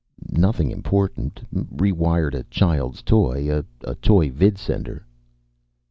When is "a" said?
2.33-2.41, 3.83-3.95